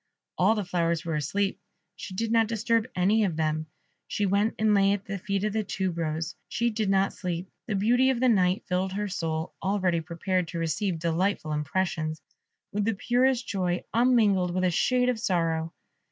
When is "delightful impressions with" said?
10.97-12.85